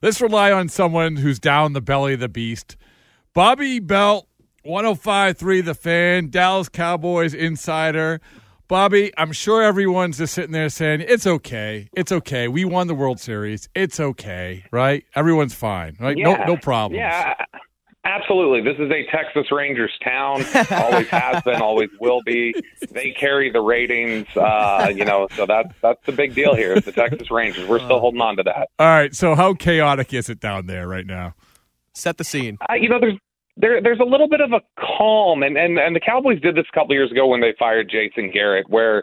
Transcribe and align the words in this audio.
Let's 0.00 0.20
rely 0.20 0.52
on 0.52 0.68
someone 0.68 1.16
who's 1.16 1.40
down 1.40 1.72
the 1.72 1.80
belly 1.80 2.14
of 2.14 2.20
the 2.20 2.28
beast. 2.28 2.76
Bobby 3.34 3.80
Belt, 3.80 4.28
105.3 4.64 5.64
The 5.64 5.74
Fan, 5.74 6.30
Dallas 6.30 6.68
Cowboys 6.68 7.34
insider. 7.34 8.20
Bobby, 8.68 9.12
I'm 9.16 9.32
sure 9.32 9.62
everyone's 9.62 10.18
just 10.18 10.34
sitting 10.34 10.52
there 10.52 10.68
saying, 10.68 11.00
it's 11.00 11.26
okay. 11.26 11.88
It's 11.94 12.12
okay. 12.12 12.46
We 12.46 12.64
won 12.64 12.86
the 12.86 12.94
World 12.94 13.18
Series. 13.18 13.68
It's 13.74 13.98
okay, 13.98 14.64
right? 14.70 15.04
Everyone's 15.16 15.54
fine, 15.54 15.96
right? 15.98 16.16
Yeah. 16.16 16.36
No, 16.36 16.44
no 16.44 16.56
problems. 16.58 16.98
Yeah, 17.00 17.34
absolutely. 18.08 18.62
This 18.62 18.78
is 18.78 18.90
a 18.90 19.04
Texas 19.10 19.50
Rangers 19.52 19.92
town. 20.02 20.44
always 20.70 21.08
has 21.08 21.42
been, 21.42 21.60
always 21.60 21.90
will 22.00 22.22
be. 22.22 22.54
They 22.90 23.12
carry 23.12 23.50
the 23.50 23.60
ratings, 23.60 24.26
uh, 24.36 24.92
you 24.94 25.04
know, 25.04 25.28
so 25.34 25.46
that's 25.46 25.72
that's 25.80 26.04
the 26.06 26.12
big 26.12 26.34
deal 26.34 26.54
here. 26.54 26.80
The 26.80 26.92
Texas 26.92 27.30
Rangers. 27.30 27.68
We're 27.68 27.78
still 27.78 28.00
holding 28.00 28.20
on 28.20 28.36
to 28.36 28.42
that. 28.44 28.68
All 28.78 28.86
right. 28.86 29.14
So, 29.14 29.34
how 29.34 29.54
chaotic 29.54 30.12
is 30.14 30.28
it 30.28 30.40
down 30.40 30.66
there 30.66 30.88
right 30.88 31.06
now? 31.06 31.34
Set 31.92 32.16
the 32.16 32.24
scene. 32.24 32.58
Uh, 32.68 32.74
you 32.74 32.88
know, 32.88 32.98
there's 33.00 33.18
there 33.56 33.82
there's 33.82 34.00
a 34.00 34.04
little 34.04 34.28
bit 34.28 34.40
of 34.40 34.52
a 34.52 34.60
calm, 34.78 35.42
and 35.42 35.56
and 35.56 35.78
and 35.78 35.94
the 35.94 36.00
Cowboys 36.00 36.40
did 36.40 36.54
this 36.54 36.66
a 36.72 36.74
couple 36.74 36.94
years 36.94 37.10
ago 37.10 37.26
when 37.26 37.40
they 37.40 37.54
fired 37.58 37.90
Jason 37.90 38.30
Garrett, 38.30 38.70
where 38.70 39.02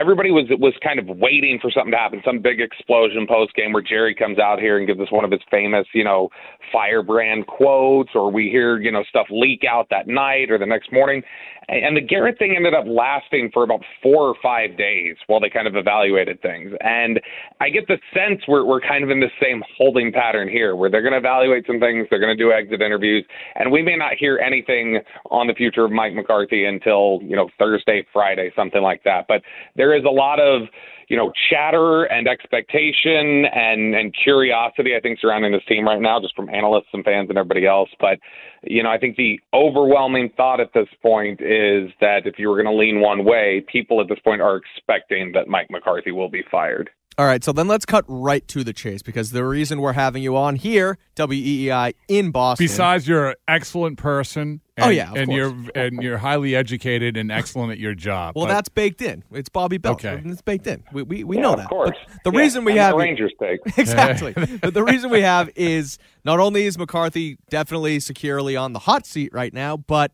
everybody 0.00 0.30
was 0.30 0.46
was 0.58 0.74
kind 0.82 0.98
of 0.98 1.06
waiting 1.18 1.58
for 1.60 1.70
something 1.70 1.92
to 1.92 1.98
happen, 1.98 2.20
some 2.24 2.40
big 2.40 2.60
explosion 2.60 3.26
post 3.28 3.54
game 3.54 3.72
where 3.72 3.82
Jerry 3.82 4.14
comes 4.14 4.38
out 4.38 4.58
here 4.58 4.78
and 4.78 4.86
gives 4.86 5.00
us 5.00 5.10
one 5.10 5.24
of 5.24 5.30
his 5.30 5.40
famous, 5.50 5.86
you 5.94 6.04
know, 6.04 6.30
firebrand 6.72 7.46
quotes, 7.46 8.10
or 8.14 8.30
we 8.30 8.48
hear 8.50 8.80
you 8.80 8.90
know 8.90 9.04
stuff 9.08 9.26
leak 9.30 9.62
out 9.68 9.88
that 9.90 10.08
night 10.08 10.50
or 10.50 10.58
the 10.58 10.66
next 10.66 10.92
morning. 10.92 11.22
And 11.68 11.96
the 11.96 12.00
Garrett 12.00 12.38
thing 12.38 12.54
ended 12.56 12.74
up 12.74 12.84
lasting 12.86 13.50
for 13.52 13.62
about 13.62 13.80
four 14.02 14.28
or 14.28 14.34
five 14.42 14.76
days 14.76 15.16
while 15.26 15.40
they 15.40 15.48
kind 15.48 15.66
of 15.66 15.76
evaluated 15.76 16.40
things. 16.42 16.72
And 16.80 17.20
I 17.60 17.70
get 17.70 17.86
the 17.88 17.98
sense 18.12 18.42
we're 18.46 18.64
we're 18.64 18.80
kind 18.80 19.04
of 19.04 19.10
in 19.10 19.20
the 19.20 19.30
same 19.42 19.62
holding 19.76 20.12
pattern 20.12 20.48
here, 20.48 20.76
where 20.76 20.90
they're 20.90 21.02
going 21.02 21.12
to 21.12 21.18
evaluate 21.18 21.66
some 21.66 21.80
things, 21.80 22.06
they're 22.10 22.20
going 22.20 22.36
to 22.36 22.42
do 22.42 22.52
exit 22.52 22.82
interviews, 22.82 23.24
and 23.54 23.70
we 23.70 23.82
may 23.82 23.96
not 23.96 24.14
hear 24.18 24.38
anything 24.38 25.00
on 25.30 25.46
the 25.46 25.54
future 25.54 25.84
of 25.84 25.92
Mike 25.92 26.14
McCarthy 26.14 26.66
until 26.66 27.20
you 27.22 27.36
know 27.36 27.48
Thursday, 27.58 28.04
Friday, 28.12 28.52
something 28.56 28.82
like 28.82 29.02
that. 29.04 29.26
But 29.28 29.42
there 29.76 29.96
is 29.96 30.04
a 30.04 30.10
lot 30.10 30.40
of 30.40 30.68
you 31.08 31.16
know, 31.16 31.32
chatter 31.50 32.04
and 32.04 32.28
expectation 32.28 33.44
and 33.46 33.94
and 33.94 34.14
curiosity, 34.14 34.94
I 34.96 35.00
think, 35.00 35.18
surrounding 35.20 35.52
this 35.52 35.64
team 35.68 35.86
right 35.86 36.00
now, 36.00 36.20
just 36.20 36.34
from 36.34 36.48
analysts 36.48 36.88
and 36.92 37.04
fans 37.04 37.28
and 37.28 37.38
everybody 37.38 37.66
else. 37.66 37.90
But 38.00 38.18
you 38.62 38.82
know, 38.82 38.90
I 38.90 38.98
think 38.98 39.16
the 39.16 39.40
overwhelming 39.52 40.30
thought 40.36 40.60
at 40.60 40.72
this 40.74 40.88
point 41.02 41.40
is 41.40 41.90
that 42.00 42.22
if 42.26 42.38
you 42.38 42.48
were 42.48 42.62
going 42.62 42.72
to 42.72 42.78
lean 42.78 43.00
one 43.00 43.24
way, 43.24 43.64
people 43.70 44.00
at 44.00 44.08
this 44.08 44.18
point 44.20 44.40
are 44.40 44.56
expecting 44.56 45.32
that 45.32 45.48
Mike 45.48 45.68
McCarthy 45.70 46.12
will 46.12 46.30
be 46.30 46.42
fired. 46.50 46.90
All 47.16 47.26
right, 47.26 47.44
so 47.44 47.52
then 47.52 47.68
let's 47.68 47.86
cut 47.86 48.04
right 48.08 48.46
to 48.48 48.64
the 48.64 48.72
chase 48.72 49.00
because 49.00 49.30
the 49.30 49.44
reason 49.44 49.80
we're 49.80 49.92
having 49.92 50.20
you 50.22 50.36
on 50.36 50.56
here, 50.56 50.98
WEEI 51.14 51.94
in 52.08 52.32
Boston. 52.32 52.64
Besides, 52.64 53.06
you're 53.06 53.28
an 53.30 53.34
excellent 53.46 53.98
person. 53.98 54.60
And, 54.76 54.86
Oh, 54.86 54.88
yeah, 54.88 55.10
of 55.12 55.16
and 55.16 55.28
course. 55.28 55.36
you're 55.36 55.70
and 55.84 56.02
you're 56.02 56.18
highly 56.18 56.56
educated 56.56 57.16
and 57.16 57.30
excellent 57.30 57.70
at 57.70 57.78
your 57.78 57.94
job. 57.94 58.32
well, 58.34 58.46
But- 58.46 58.54
that's 58.54 58.68
baked 58.68 59.00
in. 59.00 59.22
It's 59.30 59.48
Bobby 59.48 59.78
Belt. 59.78 60.04
Okay. 60.04 60.20
It's 60.28 60.42
baked 60.42 60.66
in. 60.66 60.82
We 60.92 61.02
we, 61.04 61.22
we 61.22 61.36
Yeah, 61.36 61.42
know 61.42 61.52
of 61.52 61.58
that. 61.60 61.68
course. 61.68 61.96
But 62.24 62.32
the 62.32 62.36
Yeah, 62.36 62.42
reason 62.42 62.64
we 62.64 62.72
and 62.72 62.80
have 62.80 62.90
the 62.94 62.98
Rangers 62.98 63.32
take. 63.40 63.60
exactly. 63.78 64.32
but 64.60 64.74
the 64.74 64.82
reason 64.82 65.10
we 65.10 65.20
have 65.20 65.50
is 65.54 65.98
not 66.24 66.40
only 66.40 66.64
is 66.66 66.76
McCarthy 66.76 67.38
definitely 67.48 68.00
securely 68.00 68.56
on 68.56 68.72
the 68.72 68.80
hot 68.80 69.06
seat 69.06 69.32
right 69.32 69.54
now, 69.54 69.76
but 69.76 70.10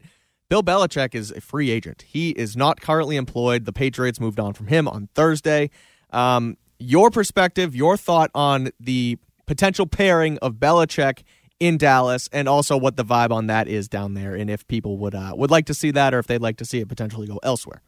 Bill 0.50 0.62
Belichick 0.62 1.14
is 1.14 1.30
a 1.30 1.40
free 1.40 1.70
agent. 1.70 2.02
He 2.06 2.30
is 2.32 2.54
not 2.58 2.82
currently 2.82 3.16
employed. 3.16 3.64
The 3.64 3.72
Patriots 3.72 4.20
moved 4.20 4.38
on 4.38 4.52
from 4.52 4.66
him 4.66 4.86
on 4.86 5.08
Thursday. 5.14 5.70
Um, 6.10 6.58
your 6.80 7.10
perspective, 7.10 7.76
your 7.76 7.96
thought 7.96 8.30
on 8.34 8.70
the 8.80 9.18
potential 9.46 9.86
pairing 9.86 10.38
of 10.38 10.54
Belichick 10.54 11.22
in 11.60 11.76
Dallas, 11.76 12.28
and 12.32 12.48
also 12.48 12.76
what 12.76 12.96
the 12.96 13.04
vibe 13.04 13.30
on 13.30 13.46
that 13.48 13.68
is 13.68 13.86
down 13.86 14.14
there, 14.14 14.34
and 14.34 14.48
if 14.48 14.66
people 14.66 14.96
would 14.96 15.14
uh, 15.14 15.34
would 15.36 15.50
like 15.50 15.66
to 15.66 15.74
see 15.74 15.90
that, 15.90 16.14
or 16.14 16.18
if 16.18 16.26
they'd 16.26 16.40
like 16.40 16.56
to 16.56 16.64
see 16.64 16.80
it 16.80 16.88
potentially 16.88 17.26
go 17.26 17.38
elsewhere. 17.42 17.82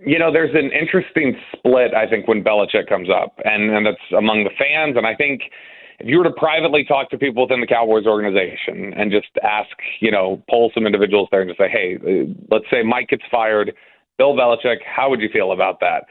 You 0.00 0.18
know, 0.18 0.30
there's 0.30 0.54
an 0.54 0.70
interesting 0.70 1.34
split, 1.56 1.94
I 1.94 2.06
think, 2.06 2.28
when 2.28 2.44
Belichick 2.44 2.88
comes 2.88 3.08
up, 3.08 3.38
and, 3.44 3.70
and 3.70 3.86
that's 3.86 3.96
among 4.16 4.44
the 4.44 4.50
fans. 4.58 4.96
And 4.98 5.06
I 5.06 5.14
think 5.14 5.42
if 5.98 6.08
you 6.08 6.18
were 6.18 6.24
to 6.24 6.32
privately 6.32 6.84
talk 6.84 7.08
to 7.10 7.18
people 7.18 7.44
within 7.44 7.60
the 7.60 7.66
Cowboys 7.66 8.04
organization 8.04 8.92
and 8.94 9.10
just 9.10 9.28
ask, 9.42 9.70
you 10.00 10.10
know, 10.10 10.42
poll 10.50 10.70
some 10.74 10.84
individuals 10.84 11.28
there 11.30 11.40
and 11.40 11.48
just 11.48 11.58
say, 11.58 11.70
hey, 11.70 11.96
let's 12.50 12.66
say 12.70 12.82
Mike 12.82 13.08
gets 13.08 13.22
fired, 13.30 13.72
Bill 14.18 14.34
Belichick, 14.34 14.78
how 14.84 15.08
would 15.08 15.20
you 15.20 15.28
feel 15.32 15.52
about 15.52 15.80
that? 15.80 16.04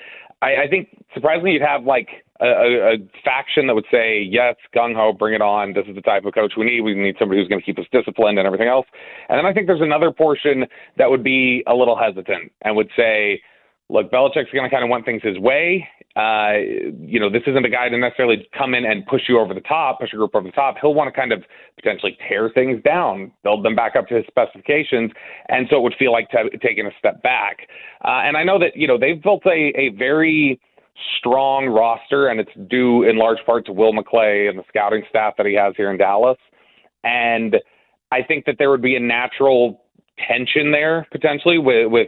I, 0.43 0.63
I 0.63 0.67
think 0.69 0.89
surprisingly, 1.13 1.51
you'd 1.53 1.61
have 1.61 1.85
like 1.85 2.09
a, 2.41 2.45
a, 2.45 2.93
a 2.93 2.97
faction 3.23 3.67
that 3.67 3.75
would 3.75 3.85
say, 3.89 4.21
yes, 4.21 4.55
gung 4.75 4.93
ho, 4.95 5.13
bring 5.13 5.33
it 5.33 5.41
on. 5.41 5.73
This 5.73 5.85
is 5.87 5.95
the 5.95 6.01
type 6.01 6.25
of 6.25 6.33
coach 6.33 6.53
we 6.57 6.65
need. 6.65 6.81
We 6.81 6.93
need 6.93 7.15
somebody 7.17 7.39
who's 7.39 7.47
going 7.47 7.61
to 7.61 7.65
keep 7.65 7.79
us 7.79 7.85
disciplined 7.91 8.37
and 8.37 8.45
everything 8.45 8.67
else. 8.67 8.85
And 9.29 9.37
then 9.37 9.45
I 9.45 9.53
think 9.53 9.67
there's 9.67 9.81
another 9.81 10.11
portion 10.11 10.65
that 10.97 11.09
would 11.09 11.23
be 11.23 11.63
a 11.67 11.73
little 11.73 11.97
hesitant 11.97 12.51
and 12.63 12.75
would 12.75 12.89
say, 12.97 13.41
look, 13.89 14.11
Belichick's 14.11 14.51
going 14.51 14.69
to 14.69 14.69
kind 14.69 14.83
of 14.83 14.89
want 14.89 15.05
things 15.05 15.21
his 15.23 15.39
way. 15.39 15.87
Uh, 16.15 16.59
you 16.99 17.19
know, 17.19 17.29
this 17.29 17.41
isn't 17.47 17.65
a 17.65 17.69
guy 17.69 17.89
to 17.89 17.97
necessarily 17.97 18.47
come 18.55 18.75
in 18.75 18.85
and 18.85 19.05
push 19.07 19.23
you 19.27 19.39
over 19.39 19.53
the 19.53 19.61
top, 19.61 19.99
push 19.99 20.11
your 20.13 20.19
group 20.19 20.35
over 20.35 20.47
the 20.47 20.51
top. 20.51 20.75
He'll 20.79 20.93
want 20.93 21.11
to 21.11 21.19
kind 21.19 21.31
of 21.31 21.43
potentially 21.75 22.17
tear 22.27 22.51
things 22.53 22.83
down, 22.83 23.31
build 23.43 23.65
them 23.65 23.75
back 23.75 23.95
up 23.95 24.07
to 24.09 24.15
his 24.15 24.25
specifications, 24.27 25.11
and 25.49 25.65
so 25.69 25.77
it 25.77 25.81
would 25.81 25.95
feel 25.97 26.11
like 26.11 26.29
t- 26.29 26.57
taking 26.61 26.85
a 26.85 26.91
step 26.99 27.23
back. 27.23 27.67
Uh, 28.05 28.21
and 28.23 28.37
I 28.37 28.43
know 28.43 28.59
that 28.59 28.75
you 28.75 28.87
know 28.87 28.97
they've 28.97 29.21
built 29.21 29.43
a, 29.47 29.73
a 29.75 29.89
very 29.97 30.59
strong 31.17 31.65
roster, 31.65 32.27
and 32.27 32.39
it's 32.39 32.51
due 32.69 33.03
in 33.03 33.17
large 33.17 33.39
part 33.45 33.65
to 33.65 33.73
Will 33.73 33.93
McClay 33.93 34.49
and 34.49 34.59
the 34.59 34.63
scouting 34.67 35.03
staff 35.09 35.33
that 35.37 35.47
he 35.47 35.55
has 35.55 35.73
here 35.75 35.89
in 35.89 35.97
Dallas. 35.97 36.37
And 37.03 37.57
I 38.11 38.21
think 38.21 38.45
that 38.45 38.57
there 38.59 38.69
would 38.69 38.83
be 38.83 38.95
a 38.95 38.99
natural 38.99 39.81
tension 40.27 40.71
there 40.71 41.07
potentially 41.11 41.57
with, 41.57 41.91
with 41.91 42.07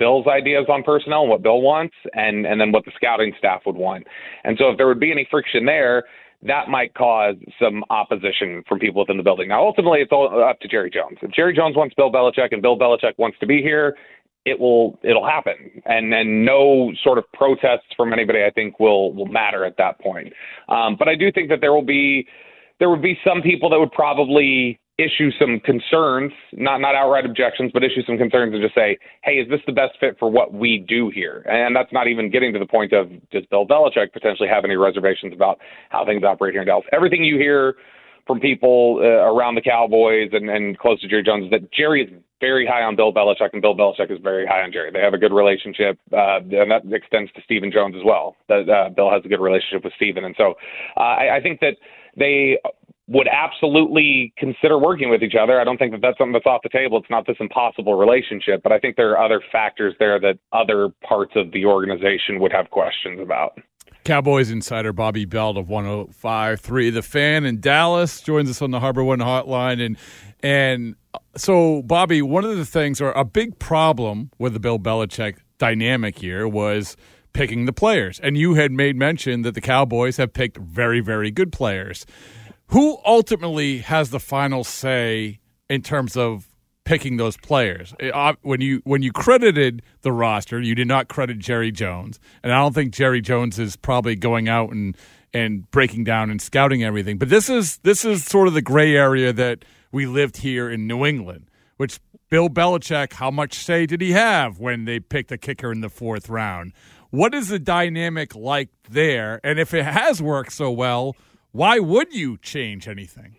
Bill's 0.00 0.26
ideas 0.26 0.66
on 0.68 0.82
personnel 0.82 1.20
and 1.20 1.30
what 1.30 1.42
Bill 1.42 1.60
wants, 1.60 1.94
and 2.14 2.46
and 2.46 2.60
then 2.60 2.72
what 2.72 2.84
the 2.84 2.92
scouting 2.96 3.32
staff 3.38 3.62
would 3.66 3.76
want. 3.76 4.06
And 4.42 4.56
so, 4.58 4.70
if 4.70 4.78
there 4.78 4.88
would 4.88 4.98
be 4.98 5.12
any 5.12 5.28
friction 5.30 5.66
there, 5.66 6.04
that 6.42 6.68
might 6.68 6.94
cause 6.94 7.36
some 7.62 7.84
opposition 7.90 8.64
from 8.66 8.78
people 8.78 9.02
within 9.02 9.18
the 9.18 9.22
building. 9.22 9.48
Now, 9.48 9.62
ultimately, 9.64 10.00
it's 10.00 10.10
all 10.10 10.42
up 10.42 10.58
to 10.60 10.68
Jerry 10.68 10.90
Jones. 10.90 11.18
If 11.22 11.30
Jerry 11.32 11.54
Jones 11.54 11.76
wants 11.76 11.94
Bill 11.94 12.10
Belichick 12.10 12.48
and 12.50 12.62
Bill 12.62 12.78
Belichick 12.78 13.12
wants 13.18 13.38
to 13.40 13.46
be 13.46 13.60
here, 13.60 13.94
it 14.46 14.58
will 14.58 14.98
it'll 15.02 15.26
happen, 15.26 15.82
and 15.84 16.12
and 16.14 16.44
no 16.44 16.92
sort 17.04 17.18
of 17.18 17.24
protests 17.34 17.92
from 17.96 18.12
anybody 18.12 18.42
I 18.42 18.50
think 18.50 18.80
will 18.80 19.12
will 19.12 19.26
matter 19.26 19.64
at 19.64 19.76
that 19.76 20.00
point. 20.00 20.32
Um, 20.68 20.96
but 20.98 21.08
I 21.08 21.14
do 21.14 21.30
think 21.30 21.50
that 21.50 21.60
there 21.60 21.72
will 21.74 21.84
be 21.84 22.26
there 22.78 22.88
would 22.88 23.02
be 23.02 23.18
some 23.22 23.42
people 23.42 23.68
that 23.70 23.78
would 23.78 23.92
probably 23.92 24.80
issue 25.00 25.30
some 25.38 25.60
concerns, 25.60 26.32
not 26.52 26.80
not 26.80 26.94
outright 26.94 27.24
objections, 27.24 27.70
but 27.72 27.82
issue 27.82 28.02
some 28.06 28.18
concerns 28.18 28.54
and 28.54 28.62
just 28.62 28.74
say, 28.74 28.98
hey, 29.22 29.34
is 29.34 29.48
this 29.48 29.60
the 29.66 29.72
best 29.72 29.98
fit 29.98 30.16
for 30.18 30.30
what 30.30 30.52
we 30.52 30.78
do 30.78 31.10
here? 31.10 31.44
And 31.48 31.74
that's 31.74 31.92
not 31.92 32.06
even 32.06 32.30
getting 32.30 32.52
to 32.52 32.58
the 32.58 32.66
point 32.66 32.92
of 32.92 33.08
does 33.30 33.44
Bill 33.50 33.66
Belichick 33.66 34.12
potentially 34.12 34.48
have 34.48 34.64
any 34.64 34.76
reservations 34.76 35.32
about 35.32 35.58
how 35.88 36.04
things 36.04 36.22
operate 36.24 36.54
here 36.54 36.62
in 36.62 36.68
Dallas? 36.68 36.86
Everything 36.92 37.24
you 37.24 37.38
hear 37.38 37.76
from 38.26 38.38
people 38.38 39.00
uh, 39.02 39.26
around 39.26 39.56
the 39.56 39.62
Cowboys 39.62 40.30
and, 40.32 40.48
and 40.48 40.78
close 40.78 41.00
to 41.00 41.08
Jerry 41.08 41.24
Jones 41.24 41.44
is 41.46 41.50
that 41.50 41.72
Jerry 41.72 42.04
is 42.04 42.10
very 42.40 42.66
high 42.66 42.82
on 42.82 42.96
Bill 42.96 43.12
Belichick 43.12 43.50
and 43.52 43.60
Bill 43.60 43.74
Belichick 43.74 44.10
is 44.10 44.18
very 44.22 44.46
high 44.46 44.62
on 44.62 44.72
Jerry. 44.72 44.90
They 44.90 45.00
have 45.00 45.14
a 45.14 45.18
good 45.18 45.32
relationship, 45.32 45.98
uh, 46.12 46.38
and 46.38 46.70
that 46.70 46.82
extends 46.90 47.30
to 47.32 47.42
Stephen 47.44 47.70
Jones 47.72 47.94
as 47.96 48.02
well. 48.04 48.36
That 48.48 48.68
uh, 48.68 48.90
Bill 48.90 49.10
has 49.10 49.22
a 49.24 49.28
good 49.28 49.40
relationship 49.40 49.84
with 49.84 49.92
Stephen, 49.96 50.24
and 50.24 50.34
so 50.38 50.54
uh, 50.96 51.00
I, 51.00 51.36
I 51.36 51.40
think 51.42 51.60
that 51.60 51.74
they 52.16 52.58
would 53.10 53.26
absolutely 53.26 54.32
consider 54.38 54.78
working 54.78 55.10
with 55.10 55.20
each 55.20 55.34
other. 55.34 55.60
I 55.60 55.64
don't 55.64 55.78
think 55.78 55.90
that 55.90 56.00
that's 56.00 56.16
something 56.16 56.32
that's 56.32 56.46
off 56.46 56.62
the 56.62 56.68
table. 56.68 56.96
It's 56.98 57.10
not 57.10 57.26
this 57.26 57.36
impossible 57.40 57.94
relationship, 57.94 58.62
but 58.62 58.70
I 58.70 58.78
think 58.78 58.94
there 58.94 59.10
are 59.10 59.24
other 59.24 59.42
factors 59.50 59.96
there 59.98 60.20
that 60.20 60.38
other 60.52 60.90
parts 61.06 61.32
of 61.34 61.50
the 61.50 61.64
organization 61.64 62.38
would 62.38 62.52
have 62.52 62.70
questions 62.70 63.20
about. 63.20 63.58
Cowboys 64.04 64.52
insider 64.52 64.92
Bobby 64.92 65.24
Belt 65.24 65.56
of 65.56 65.66
105.3 65.66 66.94
The 66.94 67.02
Fan 67.02 67.44
in 67.44 67.60
Dallas 67.60 68.20
joins 68.20 68.48
us 68.48 68.62
on 68.62 68.70
the 68.70 68.78
HarborOne 68.78 69.18
hotline. 69.18 69.84
And, 69.84 69.96
and 70.40 70.94
so, 71.36 71.82
Bobby, 71.82 72.22
one 72.22 72.44
of 72.44 72.56
the 72.56 72.64
things, 72.64 73.00
or 73.00 73.10
a 73.12 73.24
big 73.24 73.58
problem 73.58 74.30
with 74.38 74.52
the 74.52 74.60
Bill 74.60 74.78
Belichick 74.78 75.38
dynamic 75.58 76.18
here 76.18 76.46
was 76.46 76.96
picking 77.32 77.66
the 77.66 77.72
players. 77.72 78.20
And 78.20 78.38
you 78.38 78.54
had 78.54 78.70
made 78.70 78.94
mention 78.94 79.42
that 79.42 79.56
the 79.56 79.60
Cowboys 79.60 80.16
have 80.16 80.32
picked 80.32 80.58
very, 80.58 81.00
very 81.00 81.32
good 81.32 81.50
players. 81.50 82.06
Who 82.70 82.98
ultimately 83.04 83.78
has 83.78 84.10
the 84.10 84.20
final 84.20 84.64
say 84.64 85.40
in 85.68 85.82
terms 85.82 86.16
of 86.16 86.46
picking 86.84 87.16
those 87.16 87.36
players? 87.36 87.94
When 88.42 88.60
you 88.60 88.80
when 88.84 89.02
you 89.02 89.12
credited 89.12 89.82
the 90.02 90.12
roster, 90.12 90.60
you 90.60 90.74
did 90.74 90.88
not 90.88 91.08
credit 91.08 91.38
Jerry 91.38 91.72
Jones, 91.72 92.18
and 92.42 92.52
I 92.52 92.58
don't 92.58 92.74
think 92.74 92.92
Jerry 92.92 93.20
Jones 93.20 93.58
is 93.58 93.76
probably 93.76 94.16
going 94.16 94.48
out 94.48 94.70
and 94.70 94.96
and 95.32 95.70
breaking 95.70 96.04
down 96.04 96.30
and 96.30 96.40
scouting 96.40 96.82
everything. 96.82 97.18
But 97.18 97.28
this 97.28 97.48
is 97.48 97.78
this 97.78 98.04
is 98.04 98.24
sort 98.24 98.48
of 98.48 98.54
the 98.54 98.62
gray 98.62 98.96
area 98.96 99.32
that 99.32 99.64
we 99.92 100.06
lived 100.06 100.38
here 100.38 100.70
in 100.70 100.86
New 100.86 101.04
England, 101.04 101.50
which 101.76 102.00
Bill 102.28 102.48
Belichick, 102.48 103.14
how 103.14 103.30
much 103.30 103.54
say 103.54 103.86
did 103.86 104.00
he 104.00 104.12
have 104.12 104.60
when 104.60 104.84
they 104.84 105.00
picked 105.00 105.32
a 105.32 105.38
kicker 105.38 105.72
in 105.72 105.80
the 105.80 105.88
fourth 105.88 106.28
round? 106.28 106.72
What 107.10 107.34
is 107.34 107.48
the 107.48 107.58
dynamic 107.58 108.36
like 108.36 108.68
there? 108.88 109.40
And 109.42 109.58
if 109.58 109.74
it 109.74 109.84
has 109.84 110.22
worked 110.22 110.52
so 110.52 110.70
well, 110.70 111.16
why 111.52 111.78
would 111.78 112.14
you 112.14 112.38
change 112.38 112.88
anything? 112.88 113.36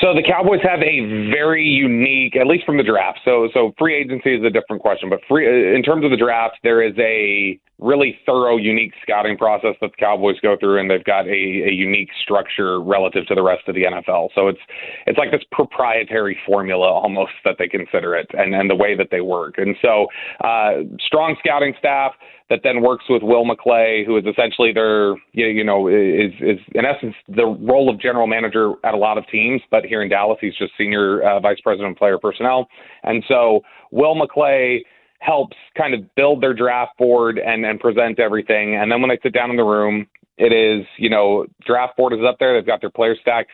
So 0.00 0.14
the 0.14 0.22
Cowboys 0.22 0.60
have 0.62 0.80
a 0.80 1.30
very 1.30 1.64
unique, 1.64 2.36
at 2.36 2.46
least 2.46 2.64
from 2.64 2.76
the 2.76 2.82
draft. 2.82 3.20
So 3.24 3.48
so 3.52 3.72
free 3.78 3.94
agency 3.94 4.34
is 4.34 4.44
a 4.44 4.50
different 4.50 4.82
question, 4.82 5.10
but 5.10 5.20
free 5.28 5.74
in 5.74 5.82
terms 5.82 6.04
of 6.04 6.10
the 6.10 6.16
draft, 6.16 6.56
there 6.62 6.82
is 6.82 6.94
a 6.98 7.58
really 7.78 8.16
thorough, 8.24 8.56
unique 8.56 8.92
scouting 9.02 9.36
process 9.36 9.74
that 9.80 9.90
the 9.90 9.96
Cowboys 9.98 10.38
go 10.40 10.56
through, 10.58 10.78
and 10.78 10.88
they've 10.88 11.04
got 11.04 11.26
a, 11.26 11.68
a 11.68 11.72
unique 11.72 12.10
structure 12.22 12.80
relative 12.80 13.26
to 13.26 13.34
the 13.34 13.42
rest 13.42 13.66
of 13.66 13.74
the 13.74 13.82
NFL. 13.82 14.28
So 14.34 14.48
it's 14.48 14.60
it's 15.06 15.18
like 15.18 15.30
this 15.30 15.42
proprietary 15.50 16.38
formula 16.46 16.86
almost 16.86 17.32
that 17.44 17.56
they 17.58 17.68
consider 17.68 18.14
it, 18.14 18.28
and 18.32 18.54
and 18.54 18.70
the 18.70 18.76
way 18.76 18.96
that 18.96 19.08
they 19.10 19.20
work. 19.20 19.54
And 19.58 19.76
so 19.82 20.06
uh, 20.42 20.82
strong 21.00 21.36
scouting 21.40 21.74
staff 21.78 22.12
that 22.54 22.60
then 22.62 22.82
works 22.82 23.06
with 23.08 23.24
Will 23.24 23.44
McClay, 23.44 24.06
who 24.06 24.16
is 24.16 24.24
essentially 24.24 24.72
their, 24.72 25.16
you 25.32 25.64
know, 25.64 25.88
is, 25.88 26.30
is 26.40 26.60
in 26.72 26.84
essence 26.84 27.16
the 27.26 27.44
role 27.44 27.90
of 27.90 28.00
general 28.00 28.28
manager 28.28 28.74
at 28.84 28.94
a 28.94 28.96
lot 28.96 29.18
of 29.18 29.26
teams, 29.26 29.60
but 29.72 29.84
here 29.84 30.02
in 30.02 30.08
Dallas, 30.08 30.38
he's 30.40 30.54
just 30.54 30.70
senior 30.78 31.20
uh, 31.28 31.40
vice 31.40 31.60
president 31.64 31.90
of 31.92 31.98
player 31.98 32.16
personnel. 32.16 32.68
And 33.02 33.24
so 33.26 33.62
Will 33.90 34.14
McClay 34.14 34.82
helps 35.18 35.56
kind 35.76 35.94
of 35.94 36.14
build 36.14 36.40
their 36.40 36.54
draft 36.54 36.96
board 36.96 37.40
and, 37.44 37.66
and 37.66 37.80
present 37.80 38.20
everything. 38.20 38.76
And 38.76 38.92
then 38.92 39.00
when 39.00 39.10
they 39.10 39.18
sit 39.20 39.32
down 39.32 39.50
in 39.50 39.56
the 39.56 39.64
room, 39.64 40.06
it 40.38 40.52
is, 40.52 40.86
you 40.96 41.10
know, 41.10 41.46
draft 41.66 41.96
board 41.96 42.12
is 42.12 42.20
up 42.24 42.36
there. 42.38 42.54
They've 42.54 42.64
got 42.64 42.80
their 42.80 42.90
player 42.90 43.16
stack, 43.20 43.48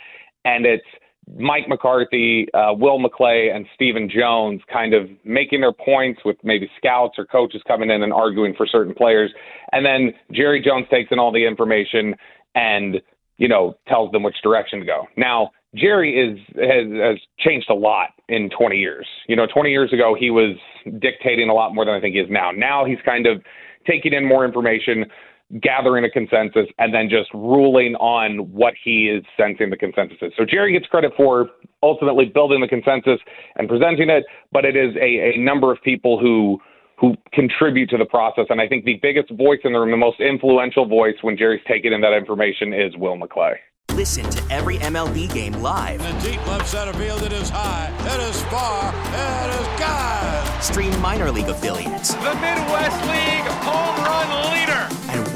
and 0.45 0.67
it's 0.67 0.85
Mike 1.39 1.69
McCarthy, 1.69 2.47
uh, 2.55 2.73
Will 2.73 2.99
McClay, 2.99 3.55
and 3.55 3.67
Stephen 3.75 4.11
Jones 4.13 4.61
kind 4.73 4.95
of 4.95 5.09
making 5.25 5.61
their 5.61 5.73
points 5.73 6.21
with 6.25 6.37
maybe 6.43 6.69
scouts 6.77 7.15
or 7.19 7.27
coaches 7.27 7.63
coming 7.67 7.91
in 7.91 8.03
and 8.03 8.13
arguing 8.13 8.55
for 8.57 8.67
certain 8.67 8.95
players. 8.95 9.33
And 9.73 9.85
then 9.85 10.13
Jerry 10.33 10.61
Jones 10.61 10.87
takes 10.91 11.11
in 11.13 11.19
all 11.19 11.33
the 11.33 11.47
information 11.47 12.15
and, 12.55 13.01
you 13.39 13.49
know, 13.49 13.75
tells 13.89 14.11
them 14.13 14.23
which 14.23 14.37
direction 14.43 14.81
to 14.81 14.87
go. 14.87 15.07
Now, 15.17 15.51
Jerry 15.75 16.19
is 16.19 16.39
has, 16.57 16.91
has 17.01 17.19
changed 17.39 17.71
a 17.71 17.75
lot 17.75 18.11
in 18.29 18.51
20 18.51 18.77
years. 18.77 19.07
You 19.29 19.37
know, 19.37 19.47
20 19.47 19.71
years 19.71 19.93
ago 19.93 20.17
he 20.19 20.31
was 20.31 20.57
dictating 20.99 21.49
a 21.49 21.55
lot 21.55 21.75
more 21.75 21.85
than 21.85 21.95
I 21.95 22.01
think 22.01 22.15
he 22.15 22.21
is 22.21 22.31
now. 22.31 22.51
Now 22.51 22.85
he's 22.85 22.99
kind 23.05 23.27
of 23.27 23.43
taking 23.87 24.13
in 24.13 24.27
more 24.27 24.45
information, 24.45 25.07
gathering 25.61 26.05
a 26.05 26.11
consensus, 26.11 26.67
and 26.79 26.95
then 26.95 27.09
just 27.09 27.33
ruling 27.35 27.95
on 27.97 28.53
what 28.53 28.75
he 28.83 29.09
is 29.09 29.25
sensing 29.37 29.71
the 29.71 29.77
consensus 29.77 30.19
is. 30.23 30.33
So 30.37 30.45
Jerry 30.45 30.73
gets 30.73 30.87
credit 30.87 31.13
for 31.17 31.51
ultimately 31.83 32.27
building 32.27 32.61
the 32.61 32.69
consensus 32.69 33.19
and 33.57 33.69
presenting 33.69 34.11
it, 34.11 34.25
but 34.53 34.65
it 34.65 34.77
is 34.77 34.95
a, 34.97 35.35
a 35.35 35.39
number 35.39 35.73
of 35.73 35.83
people 35.83 36.19
who 36.19 36.61
who 37.01 37.15
contribute 37.33 37.89
to 37.89 37.97
the 37.97 38.05
process. 38.05 38.45
And 38.51 38.61
I 38.61 38.69
think 38.69 38.85
the 38.85 38.99
biggest 39.01 39.31
voice 39.31 39.61
in 39.65 39.73
the 39.73 39.79
room, 39.79 39.91
the 39.91 39.97
most 39.97 40.21
influential 40.21 40.87
voice 40.87 41.15
when 41.23 41.37
Jerry's 41.37 41.63
taking 41.67 41.95
in 41.95 42.03
that 42.03 42.13
information 42.13 42.75
is 42.75 42.95
Will 42.99 43.17
McClay. 43.17 43.55
Listen 43.95 44.29
to 44.31 44.53
every 44.53 44.77
MLB 44.79 45.33
game 45.33 45.55
live. 45.55 46.01
In 46.01 46.19
the 46.19 46.31
deep 46.31 46.47
left 46.47 46.69
center 46.69 46.93
field, 46.93 47.23
it 47.23 47.33
is 47.33 47.51
high, 47.51 47.91
it 48.01 48.21
is 48.29 48.43
far, 48.45 48.95
it 48.95 49.61
is 49.61 49.81
God. 49.81 50.63
Stream 50.63 51.01
minor 51.01 51.31
league 51.31 51.49
affiliates. 51.49 52.15
The 52.15 52.35
Midwest 52.35 53.01
League 53.09 53.51
home 53.65 54.05
run 54.05 54.51
leader. 54.53 54.60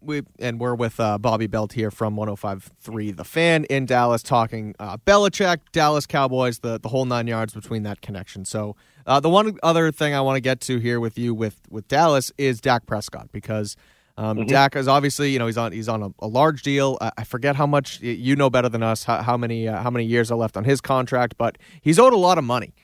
we 0.00 0.22
and 0.38 0.60
we're 0.60 0.74
with 0.74 0.98
uh, 1.00 1.18
Bobby 1.18 1.46
Belt 1.46 1.72
here 1.72 1.90
from 1.90 2.16
105.3 2.16 3.16
The 3.16 3.24
Fan 3.24 3.64
in 3.64 3.86
Dallas, 3.86 4.22
talking 4.22 4.74
uh, 4.78 4.96
Belichick, 4.98 5.58
Dallas 5.72 6.06
Cowboys, 6.06 6.60
the 6.60 6.78
the 6.78 6.88
whole 6.88 7.04
nine 7.04 7.26
yards 7.26 7.54
between 7.54 7.82
that 7.84 8.00
connection. 8.00 8.44
So 8.44 8.76
uh, 9.06 9.20
the 9.20 9.30
one 9.30 9.58
other 9.62 9.92
thing 9.92 10.14
I 10.14 10.20
want 10.20 10.36
to 10.36 10.40
get 10.40 10.60
to 10.62 10.78
here 10.78 11.00
with 11.00 11.18
you 11.18 11.34
with 11.34 11.60
with 11.68 11.88
Dallas 11.88 12.32
is 12.38 12.60
Dak 12.60 12.86
Prescott 12.86 13.30
because. 13.32 13.76
Um, 14.16 14.36
mm-hmm. 14.36 14.48
Dak 14.48 14.76
is 14.76 14.86
obviously, 14.86 15.30
you 15.30 15.38
know, 15.38 15.46
he's 15.46 15.56
on 15.56 15.72
he's 15.72 15.88
on 15.88 16.02
a, 16.02 16.10
a 16.18 16.26
large 16.26 16.62
deal. 16.62 16.98
I, 17.00 17.12
I, 17.18 17.24
forget 17.24 17.56
how 17.56 17.64
much 17.64 18.00
you 18.02 18.36
know 18.36 18.50
better 18.50 18.68
than 18.68 18.82
us 18.82 19.04
how, 19.04 19.22
how 19.22 19.36
many 19.38 19.66
uh, 19.66 19.80
how 19.82 19.88
many 19.88 20.04
years 20.04 20.30
are 20.30 20.36
left 20.36 20.58
on 20.58 20.64
his 20.64 20.82
contract, 20.82 21.38
but 21.38 21.56
he's 21.80 21.98
owed 21.98 22.12
a 22.12 22.18
lot 22.18 22.36
of 22.36 22.44
money. 22.44 22.74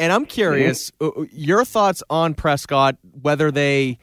And 0.00 0.12
I'm 0.12 0.26
curious 0.26 0.90
mm-hmm. 1.00 1.22
Uh, 1.22 1.26
your 1.30 1.64
thoughts 1.64 2.02
on 2.10 2.34
Prescott, 2.34 2.96
whether 3.20 3.52
they 3.52 3.98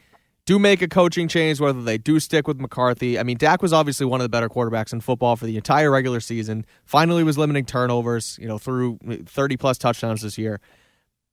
do 0.46 0.58
make 0.58 0.82
a 0.82 0.88
coaching 0.88 1.28
change, 1.28 1.60
whether 1.60 1.82
they 1.82 1.98
do 1.98 2.18
stick 2.18 2.48
with 2.48 2.60
McCarthy. 2.60 3.18
I 3.18 3.22
mean, 3.22 3.36
Dak 3.36 3.62
was 3.62 3.72
obviously 3.72 4.06
one 4.06 4.20
of 4.20 4.24
the 4.24 4.28
better 4.28 4.48
quarterbacks 4.48 4.92
in 4.92 5.00
football 5.00 5.36
for 5.36 5.46
the 5.46 5.56
entire 5.56 5.90
regular 5.90 6.20
season. 6.20 6.66
Finally, 6.84 7.22
was 7.22 7.38
limiting 7.38 7.64
turnovers, 7.64 8.38
you 8.40 8.48
know, 8.48 8.58
through 8.58 8.98
30 9.26 9.56
plus 9.56 9.78
touchdowns 9.78 10.22
this 10.22 10.38
year. 10.38 10.60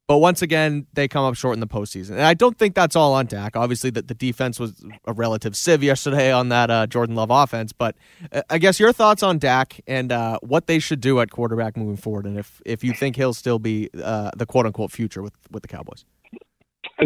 But 0.10 0.18
once 0.18 0.42
again, 0.42 0.88
they 0.94 1.08
come 1.08 1.24
up 1.24 1.36
short 1.36 1.54
in 1.54 1.60
the 1.60 1.68
postseason. 1.68 2.14
And 2.14 2.24
I 2.24 2.34
don't 2.34 2.58
think 2.58 2.74
that's 2.74 2.96
all 2.96 3.14
on 3.14 3.28
Dak. 3.28 3.56
Obviously, 3.56 3.92
that 3.92 4.08
the 4.08 4.16
defense 4.16 4.60
was 4.60 4.74
a 5.06 5.14
relative 5.14 5.56
sieve 5.56 5.84
yesterday 5.84 6.32
on 6.32 6.50
that 6.50 6.72
uh, 6.72 6.88
Jordan 6.88 7.16
Love 7.16 7.30
offense. 7.30 7.74
But 7.74 7.96
uh, 8.32 8.42
I 8.50 8.58
guess 8.58 8.80
your 8.80 8.92
thoughts 8.92 9.22
on 9.22 9.38
Dak 9.38 9.80
and 9.86 10.12
uh, 10.12 10.40
what 10.42 10.66
they 10.66 10.80
should 10.80 11.00
do 11.00 11.20
at 11.20 11.30
quarterback 11.30 11.78
moving 11.78 11.96
forward, 11.96 12.26
and 12.26 12.40
if 12.40 12.60
if 12.66 12.84
you 12.84 12.94
think 12.94 13.18
he'll 13.18 13.36
still 13.36 13.60
be 13.60 13.92
uh, 14.04 14.32
the 14.36 14.48
quote 14.48 14.66
unquote 14.66 14.92
future 14.92 15.22
with 15.22 15.34
with 15.52 15.62
the 15.62 15.68
Cowboys. 15.68 16.06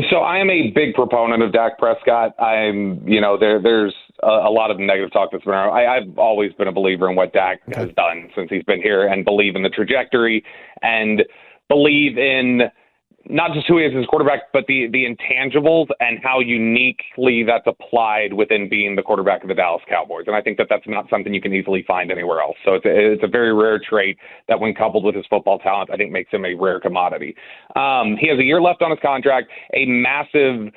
So 0.10 0.18
I 0.18 0.40
am 0.40 0.50
a 0.50 0.72
big 0.72 0.96
proponent 0.96 1.44
of 1.44 1.54
Dak 1.54 1.78
Prescott. 1.78 2.34
I'm, 2.40 3.08
you 3.08 3.22
know, 3.22 3.38
there 3.38 3.62
there's 3.62 3.94
a, 4.24 4.28
a 4.28 4.52
lot 4.52 4.72
of 4.72 4.80
negative 4.80 5.12
talk 5.12 5.30
that's 5.32 5.44
been 5.44 5.54
around. 5.54 5.78
I, 5.78 5.98
I've 5.98 6.18
always 6.18 6.52
been 6.54 6.68
a 6.68 6.72
believer 6.72 7.10
in 7.10 7.16
what 7.16 7.32
Dak 7.32 7.62
okay. 7.70 7.80
has 7.80 7.90
done 7.96 8.30
since 8.36 8.50
he's 8.50 8.64
been 8.64 8.82
here, 8.82 9.06
and 9.06 9.24
believe 9.24 9.56
in 9.56 9.62
the 9.62 9.70
trajectory, 9.70 10.44
and 10.82 11.24
believe 11.70 12.18
in 12.18 12.62
not 13.30 13.54
just 13.54 13.68
who 13.68 13.78
he 13.78 13.86
is 13.86 13.94
as 13.98 14.06
quarterback, 14.08 14.52
but 14.52 14.66
the 14.68 14.88
the 14.92 15.06
intangibles 15.06 15.88
and 16.00 16.20
how 16.22 16.40
uniquely 16.40 17.44
that's 17.44 17.66
applied 17.68 18.34
within 18.34 18.68
being 18.70 18.96
the 18.96 19.02
quarterback 19.02 19.44
of 19.44 19.48
the 19.48 19.54
Dallas 19.56 19.82
Cowboys. 19.88 20.26
And 20.28 20.36
I 20.36 20.42
think 20.42 20.58
that 20.58 20.68
that's 20.70 20.88
not 20.88 21.10
something 21.10 21.34
you 21.34 21.42
can 21.42 21.54
easily 21.54 21.84
find 21.88 22.12
anywhere 22.12 22.42
else. 22.42 22.58
So 22.66 22.74
it's 22.74 22.86
a, 22.86 23.14
it's 23.14 23.24
a 23.24 23.28
very 23.28 23.54
rare 23.54 23.80
trait 23.80 24.18
that, 24.48 24.60
when 24.60 24.74
coupled 24.74 25.04
with 25.04 25.16
his 25.16 25.26
football 25.30 25.60
talent, 25.60 25.90
I 25.92 25.96
think 25.96 26.12
makes 26.12 26.32
him 26.32 26.46
a 26.46 26.54
rare 26.54 26.80
commodity. 26.80 27.36
Um, 27.76 28.18
he 28.20 28.28
has 28.28 28.40
a 28.40 28.44
year 28.44 28.62
left 28.62 28.82
on 28.82 28.92
his 28.92 29.00
contract, 29.02 29.50
a 29.74 29.86
massive 29.86 30.74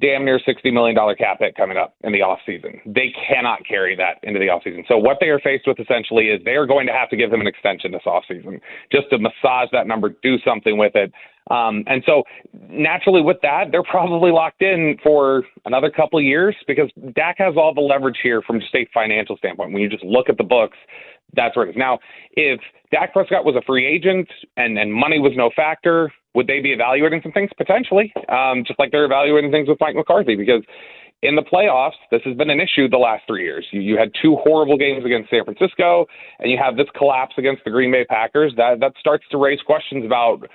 damn 0.00 0.24
near 0.24 0.38
$60 0.38 0.72
million 0.72 0.96
cap 1.16 1.38
hit 1.40 1.56
coming 1.56 1.76
up 1.76 1.94
in 2.02 2.12
the 2.12 2.20
offseason. 2.20 2.80
They 2.86 3.12
cannot 3.28 3.66
carry 3.66 3.96
that 3.96 4.18
into 4.22 4.38
the 4.38 4.46
offseason. 4.46 4.86
So 4.88 4.96
what 4.98 5.18
they 5.20 5.28
are 5.28 5.40
faced 5.40 5.66
with 5.66 5.78
essentially 5.80 6.26
is 6.26 6.40
they 6.44 6.56
are 6.56 6.66
going 6.66 6.86
to 6.86 6.92
have 6.92 7.08
to 7.10 7.16
give 7.16 7.32
him 7.32 7.40
an 7.40 7.46
extension 7.46 7.92
this 7.92 8.02
offseason 8.06 8.60
just 8.92 9.10
to 9.10 9.18
massage 9.18 9.68
that 9.72 9.86
number, 9.86 10.14
do 10.22 10.36
something 10.44 10.78
with 10.78 10.94
it. 10.94 11.12
Um, 11.50 11.84
and 11.86 12.02
so 12.04 12.24
naturally 12.52 13.22
with 13.22 13.38
that, 13.42 13.66
they're 13.72 13.82
probably 13.82 14.30
locked 14.30 14.62
in 14.62 14.98
for 15.02 15.44
another 15.64 15.90
couple 15.90 16.18
of 16.18 16.24
years 16.24 16.54
because 16.66 16.90
Dak 17.14 17.36
has 17.38 17.54
all 17.56 17.72
the 17.72 17.80
leverage 17.80 18.18
here 18.22 18.42
from 18.42 18.60
just 18.60 18.74
a 18.74 18.86
financial 18.92 19.36
standpoint. 19.38 19.72
When 19.72 19.80
you 19.80 19.88
just 19.88 20.04
look 20.04 20.28
at 20.28 20.36
the 20.36 20.44
books, 20.44 20.76
that's 21.34 21.56
where 21.56 21.66
it 21.66 21.70
is. 21.70 21.76
Now, 21.76 21.98
if 22.32 22.60
Dak 22.90 23.12
Prescott 23.12 23.44
was 23.44 23.54
a 23.56 23.62
free 23.66 23.86
agent 23.86 24.28
and, 24.56 24.78
and 24.78 24.92
money 24.92 25.18
was 25.18 25.32
no 25.36 25.50
factor, 25.54 26.12
would 26.34 26.46
they 26.46 26.60
be 26.60 26.72
evaluating 26.72 27.20
some 27.22 27.32
things? 27.32 27.50
Potentially, 27.56 28.12
um, 28.28 28.64
just 28.66 28.78
like 28.78 28.90
they're 28.92 29.04
evaluating 29.04 29.50
things 29.50 29.68
with 29.68 29.78
Mike 29.80 29.96
McCarthy 29.96 30.36
because 30.36 30.62
in 31.22 31.34
the 31.34 31.42
playoffs, 31.42 31.98
this 32.10 32.20
has 32.24 32.36
been 32.36 32.50
an 32.50 32.60
issue 32.60 32.88
the 32.88 32.96
last 32.96 33.24
three 33.26 33.42
years. 33.42 33.66
You, 33.72 33.80
you 33.80 33.98
had 33.98 34.10
two 34.22 34.36
horrible 34.36 34.76
games 34.76 35.04
against 35.04 35.30
San 35.30 35.44
Francisco, 35.44 36.06
and 36.38 36.50
you 36.50 36.58
have 36.62 36.76
this 36.76 36.86
collapse 36.96 37.34
against 37.38 37.64
the 37.64 37.70
Green 37.70 37.90
Bay 37.90 38.04
Packers. 38.04 38.52
That 38.56 38.80
that 38.80 38.92
starts 39.00 39.24
to 39.32 39.38
raise 39.38 39.60
questions 39.62 40.04
about 40.04 40.48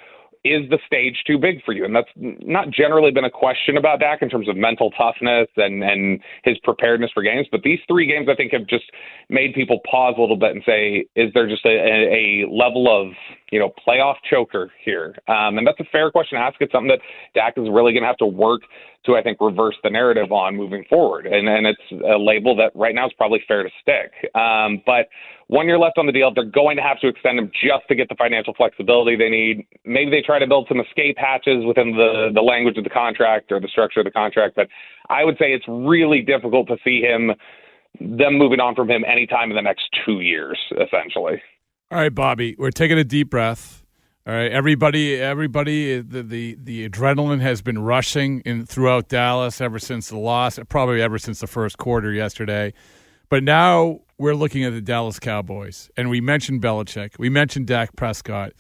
is 0.44 0.70
the 0.70 0.80
stage 0.86 1.24
too 1.26 1.38
big 1.38 1.64
for 1.64 1.72
you? 1.72 1.86
And 1.86 1.96
that's 1.96 2.10
not 2.18 2.70
generally 2.70 3.12
been 3.12 3.24
a 3.24 3.32
question 3.32 3.78
about 3.78 4.02
Dak 4.02 4.22
in 4.22 4.30
terms 4.30 4.50
of 4.50 4.58
mental 4.58 4.92
toughness 4.92 5.48
and, 5.56 5.82
and 5.84 6.20
his 6.44 6.58
preparedness 6.64 7.12
for 7.14 7.24
games. 7.24 7.48
But 7.50 7.62
these 7.64 7.80
three 7.88 8.06
games, 8.06 8.28
I 8.30 8.36
think, 8.36 8.52
have 8.52 8.68
just 8.68 8.84
made 9.30 9.54
people 9.54 9.80
pause 9.90 10.16
a 10.18 10.22
little 10.22 10.36
bit 10.36 10.52
and 10.52 10.62
say, 10.66 11.06
is 11.16 11.32
there 11.34 11.48
just 11.48 11.66
a, 11.66 11.70
a 11.70 12.46
level 12.52 12.88
of, 12.92 13.14
you 13.54 13.60
know, 13.60 13.72
playoff 13.88 14.16
choker 14.28 14.72
here? 14.84 15.16
Um, 15.28 15.60
and 15.60 15.68
that's 15.68 15.80
a 15.80 15.86
fair 15.92 16.10
question 16.10 16.40
to 16.40 16.44
ask. 16.44 16.56
It's 16.60 16.72
something 16.72 16.90
that 16.90 17.02
Dak 17.36 17.54
is 17.56 17.68
really 17.70 17.94
going 17.94 18.02
to 18.02 18.08
have 18.08 18.18
to 18.18 18.26
work 18.26 18.62
to, 19.06 19.16
I 19.16 19.22
think, 19.22 19.38
reverse 19.40 19.76
the 19.84 19.92
narrative 19.92 20.32
on 20.32 20.56
moving 20.56 20.86
forward. 20.90 21.28
And, 21.28 21.48
and 21.48 21.68
it's 21.68 21.82
a 21.92 22.18
label 22.18 22.56
that 22.56 22.72
right 22.74 22.96
now 22.96 23.06
is 23.06 23.14
probably 23.16 23.44
fair 23.48 23.62
to 23.62 23.70
stick. 23.80 24.12
Um, 24.34 24.82
but 24.88 25.08
one 25.48 25.68
year 25.68 25.78
left 25.78 26.00
on 26.00 26.08
the 26.08 26.12
deal. 26.12 26.34
They're 26.34 26.46
going 26.46 26.78
to 26.78 26.82
have 26.82 27.00
to 27.02 27.08
extend 27.08 27.38
him 27.38 27.52
just 27.54 27.88
to 27.90 27.96
get 27.96 28.10
the 28.10 28.16
financial 28.16 28.56
flexibility 28.56 29.16
they 29.16 29.30
need. 29.30 29.68
Maybe 29.86 30.10
they 30.10 30.22
try 30.22 30.40
to 30.40 30.48
build 30.48 30.66
some 30.68 30.80
escape 30.80 31.16
hatches 31.20 31.64
within 31.64 31.92
the, 31.92 32.32
the 32.34 32.42
language 32.42 32.78
of 32.80 32.84
the 32.84 32.90
contract 32.90 33.52
or 33.52 33.60
the 33.60 33.68
structure 33.68 34.00
of 34.00 34.06
the 34.06 34.12
contract. 34.12 34.56
But 34.56 34.68
I 35.10 35.24
would 35.24 35.38
say 35.38 35.54
it's 35.54 35.68
really 35.68 36.22
difficult 36.22 36.68
to 36.70 36.78
see 36.84 37.02
him, 37.02 37.34
them 38.00 38.34
moving 38.40 38.60
on 38.60 38.74
from 38.74 38.90
him 38.90 39.06
anytime 39.06 39.52
in 39.52 39.56
the 39.56 39.62
next 39.62 39.84
two 40.04 40.22
years, 40.22 40.58
essentially. 40.72 41.40
All 41.94 42.00
right, 42.00 42.16
Bobby, 42.16 42.56
we're 42.58 42.72
taking 42.72 42.98
a 42.98 43.04
deep 43.04 43.30
breath. 43.30 43.86
All 44.26 44.34
right, 44.34 44.52
everybody, 44.52 45.16
everybody, 45.16 46.02
the, 46.02 46.24
the 46.24 46.58
the 46.60 46.90
adrenaline 46.90 47.40
has 47.42 47.62
been 47.62 47.78
rushing 47.78 48.40
in 48.40 48.66
throughout 48.66 49.10
Dallas 49.10 49.62
ever 49.62 49.78
since 49.78 50.10
the 50.10 50.18
loss, 50.18 50.58
probably 50.70 51.04
ever 51.04 51.20
since 51.20 51.40
the 51.40 51.46
first 51.46 51.78
quarter 51.78 52.12
yesterday. 52.12 52.74
But 53.30 53.44
now 53.44 54.00
we're 54.18 54.34
looking 54.34 54.64
at 54.64 54.74
the 54.74 54.82
Dallas 54.82 55.20
Cowboys, 55.20 55.92
and 55.96 56.10
we 56.10 56.20
mentioned 56.20 56.64
Belichick, 56.64 57.20
we 57.20 57.30
mentioned 57.30 57.68
Dak 57.68 57.96
Prescott, 57.96 58.54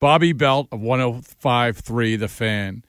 Bobby 0.00 0.32
Belt 0.32 0.68
of 0.72 0.80
105.3, 0.80 2.18
the 2.18 2.26
fan. 2.26 2.86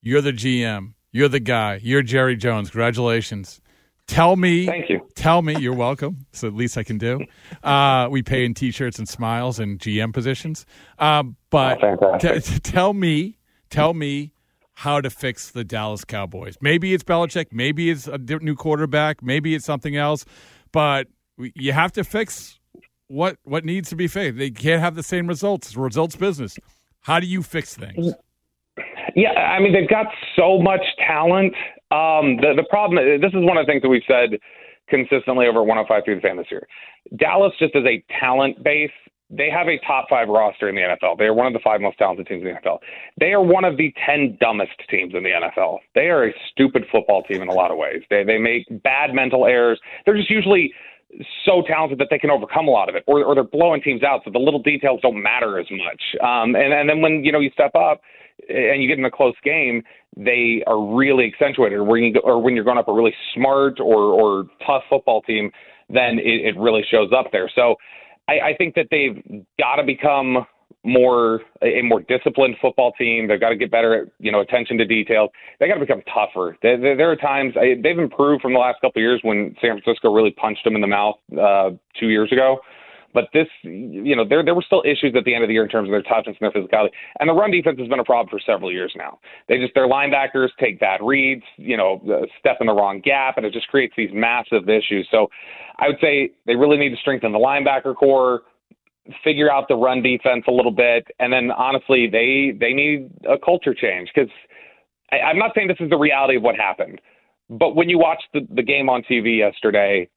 You're 0.00 0.22
the 0.22 0.32
GM. 0.32 0.94
You're 1.12 1.28
the 1.28 1.40
guy. 1.40 1.78
You're 1.82 2.00
Jerry 2.00 2.36
Jones. 2.36 2.70
Congratulations. 2.70 3.60
Tell 4.06 4.36
me. 4.36 4.66
Thank 4.66 4.88
you. 4.88 5.00
Tell 5.14 5.42
me. 5.42 5.56
You're 5.58 5.74
welcome. 5.74 6.26
So 6.32 6.46
at 6.46 6.54
least 6.54 6.76
I 6.76 6.82
can 6.84 6.98
do. 6.98 7.20
Uh, 7.62 8.08
we 8.10 8.22
pay 8.22 8.44
in 8.44 8.52
T-shirts 8.52 8.98
and 8.98 9.08
smiles 9.08 9.58
and 9.58 9.78
GM 9.78 10.12
positions. 10.12 10.66
Uh, 10.98 11.22
but 11.50 11.82
Oh, 11.82 12.18
t- 12.18 12.40
t- 12.40 12.58
tell 12.58 12.92
me, 12.92 13.38
tell 13.70 13.94
me 13.94 14.32
how 14.74 15.00
to 15.00 15.08
fix 15.08 15.50
the 15.50 15.64
Dallas 15.64 16.04
Cowboys. 16.04 16.56
Maybe 16.60 16.92
it's 16.92 17.02
Belichick. 17.02 17.46
Maybe 17.52 17.88
it's 17.90 18.06
a 18.06 18.18
new 18.18 18.54
quarterback. 18.54 19.22
Maybe 19.22 19.54
it's 19.54 19.64
something 19.64 19.96
else. 19.96 20.26
But 20.72 21.08
we- 21.38 21.52
you 21.56 21.72
have 21.72 21.90
to 21.92 22.04
fix 22.04 22.60
what 23.08 23.38
what 23.44 23.64
needs 23.64 23.88
to 23.90 23.96
be 23.96 24.08
fixed. 24.08 24.36
They 24.38 24.50
can't 24.50 24.80
have 24.82 24.94
the 24.94 25.02
same 25.02 25.26
results. 25.26 25.68
It's 25.68 25.76
results 25.76 26.16
business. 26.16 26.58
How 27.00 27.18
do 27.18 27.26
you 27.26 27.42
fix 27.42 27.74
things? 27.74 28.12
Yeah, 29.14 29.30
I 29.32 29.58
mean 29.60 29.72
they've 29.72 29.88
got 29.88 30.06
so 30.36 30.58
much 30.58 30.82
talent. 31.06 31.54
Um, 31.90 32.36
the 32.38 32.54
the 32.56 32.66
problem, 32.68 33.20
this 33.20 33.30
is 33.30 33.44
one 33.44 33.56
of 33.56 33.66
the 33.66 33.70
things 33.70 33.82
that 33.82 33.88
we've 33.88 34.02
said 34.08 34.38
consistently 34.88 35.46
over 35.46 35.62
105 35.62 36.04
through 36.04 36.16
the 36.16 36.20
fan 36.20 36.36
this 36.36 36.50
year. 36.50 36.66
Dallas 37.16 37.52
just 37.58 37.74
as 37.76 37.84
a 37.84 38.02
talent 38.20 38.62
base, 38.62 38.90
they 39.30 39.50
have 39.50 39.66
a 39.68 39.78
top 39.86 40.06
five 40.08 40.28
roster 40.28 40.68
in 40.68 40.74
the 40.74 40.82
NFL. 40.82 41.18
They 41.18 41.24
are 41.24 41.34
one 41.34 41.46
of 41.46 41.52
the 41.52 41.60
five 41.62 41.80
most 41.80 41.98
talented 41.98 42.26
teams 42.26 42.42
in 42.42 42.48
the 42.48 42.60
NFL. 42.60 42.78
They 43.18 43.32
are 43.32 43.42
one 43.42 43.64
of 43.64 43.76
the 43.76 43.92
ten 44.04 44.36
dumbest 44.40 44.72
teams 44.88 45.14
in 45.14 45.22
the 45.22 45.30
NFL. 45.30 45.78
They 45.94 46.08
are 46.08 46.28
a 46.28 46.32
stupid 46.50 46.84
football 46.90 47.22
team 47.22 47.42
in 47.42 47.48
a 47.48 47.54
lot 47.54 47.70
of 47.70 47.78
ways. 47.78 48.02
They 48.10 48.24
they 48.24 48.38
make 48.38 48.64
bad 48.82 49.14
mental 49.14 49.46
errors. 49.46 49.80
They're 50.04 50.16
just 50.16 50.30
usually 50.30 50.72
so 51.44 51.62
talented 51.66 51.98
that 51.98 52.08
they 52.10 52.18
can 52.18 52.30
overcome 52.30 52.68
a 52.68 52.70
lot 52.70 52.88
of 52.88 52.94
it, 52.94 53.04
or, 53.06 53.24
or 53.24 53.34
they're 53.34 53.44
blowing 53.44 53.80
teams 53.80 54.02
out, 54.02 54.20
so 54.24 54.30
the 54.30 54.38
little 54.38 54.62
details 54.62 55.00
don't 55.02 55.22
matter 55.22 55.58
as 55.58 55.66
much. 55.70 56.02
Um, 56.22 56.54
and, 56.56 56.72
and 56.72 56.88
then 56.88 57.00
when 57.00 57.24
you 57.24 57.32
know 57.32 57.40
you 57.40 57.50
step 57.50 57.74
up 57.74 58.00
and 58.48 58.82
you 58.82 58.88
get 58.88 58.98
in 58.98 59.04
a 59.04 59.10
close 59.10 59.34
game, 59.44 59.82
they 60.16 60.62
are 60.66 60.94
really 60.94 61.32
accentuated. 61.32 61.78
Or 61.78 61.84
when 61.84 62.02
you 62.02 62.14
go, 62.14 62.20
or 62.20 62.42
when 62.42 62.54
you're 62.54 62.64
going 62.64 62.78
up 62.78 62.88
a 62.88 62.92
really 62.92 63.14
smart 63.34 63.80
or 63.80 64.12
or 64.12 64.44
tough 64.66 64.82
football 64.90 65.22
team, 65.22 65.50
then 65.88 66.18
it, 66.18 66.54
it 66.54 66.58
really 66.58 66.84
shows 66.90 67.10
up 67.16 67.26
there. 67.32 67.50
So 67.54 67.76
I, 68.28 68.50
I 68.50 68.54
think 68.58 68.74
that 68.74 68.88
they've 68.90 69.44
got 69.58 69.76
to 69.76 69.84
become 69.84 70.46
more 70.86 71.40
a 71.62 71.82
more 71.82 72.00
disciplined 72.00 72.56
football 72.62 72.92
team. 72.92 73.26
They've 73.28 73.40
got 73.40 73.50
to 73.50 73.56
get 73.56 73.70
better 73.70 74.02
at 74.02 74.08
you 74.18 74.30
know 74.30 74.40
attention 74.40 74.78
to 74.78 74.84
details. 74.84 75.30
They 75.58 75.68
got 75.68 75.74
to 75.74 75.80
become 75.80 76.02
tougher. 76.02 76.56
There, 76.62 76.80
there, 76.80 76.96
there 76.96 77.10
are 77.10 77.16
times 77.16 77.54
I, 77.56 77.74
they've 77.82 77.98
improved 77.98 78.42
from 78.42 78.52
the 78.52 78.58
last 78.58 78.76
couple 78.76 79.00
of 79.00 79.02
years 79.02 79.20
when 79.22 79.54
San 79.60 79.78
Francisco 79.80 80.12
really 80.12 80.30
punched 80.30 80.64
them 80.64 80.76
in 80.76 80.80
the 80.80 80.86
mouth 80.86 81.16
uh, 81.38 81.70
two 81.98 82.08
years 82.08 82.30
ago. 82.32 82.60
But 83.16 83.30
this, 83.32 83.46
you 83.62 84.14
know, 84.14 84.28
there 84.28 84.44
there 84.44 84.54
were 84.54 84.64
still 84.64 84.82
issues 84.84 85.14
at 85.16 85.24
the 85.24 85.34
end 85.34 85.42
of 85.42 85.48
the 85.48 85.54
year 85.54 85.64
in 85.64 85.70
terms 85.70 85.88
of 85.88 85.92
their 85.92 86.02
toughness 86.02 86.36
and 86.38 86.52
their 86.52 86.62
physicality. 86.62 86.90
And 87.18 87.28
the 87.28 87.32
run 87.32 87.50
defense 87.50 87.78
has 87.78 87.88
been 87.88 87.98
a 87.98 88.04
problem 88.04 88.28
for 88.28 88.38
several 88.38 88.70
years 88.70 88.92
now. 88.94 89.18
They 89.48 89.58
just 89.58 89.74
their 89.74 89.88
linebackers 89.88 90.48
take 90.60 90.78
bad 90.78 91.00
reads, 91.02 91.42
you 91.56 91.78
know, 91.78 92.00
uh, 92.06 92.26
step 92.38 92.58
in 92.60 92.66
the 92.66 92.74
wrong 92.74 93.00
gap, 93.00 93.38
and 93.38 93.46
it 93.46 93.54
just 93.54 93.68
creates 93.68 93.94
these 93.96 94.10
massive 94.12 94.68
issues. 94.68 95.08
So, 95.10 95.28
I 95.78 95.88
would 95.88 95.96
say 95.98 96.30
they 96.44 96.56
really 96.56 96.76
need 96.76 96.90
to 96.90 96.96
strengthen 96.96 97.32
the 97.32 97.38
linebacker 97.38 97.96
corps, 97.96 98.42
figure 99.22 99.50
out 99.50 99.68
the 99.68 99.76
run 99.76 100.02
defense 100.02 100.44
a 100.48 100.52
little 100.52 100.72
bit, 100.72 101.06
and 101.18 101.32
then 101.32 101.50
honestly, 101.50 102.08
they 102.10 102.56
they 102.58 102.72
need 102.72 103.10
a 103.28 103.38
culture 103.38 103.74
change 103.74 104.10
because 104.14 104.30
I'm 105.12 105.38
not 105.38 105.52
saying 105.54 105.68
this 105.68 105.76
is 105.80 105.90
the 105.90 105.98
reality 105.98 106.36
of 106.36 106.42
what 106.42 106.56
happened, 106.56 107.00
but 107.48 107.76
when 107.76 107.88
you 107.88 107.98
watch 107.98 108.22
the, 108.32 108.40
the 108.50 108.62
game 108.62 108.88
on 108.88 109.02
TV 109.02 109.38
yesterday, 109.38 110.08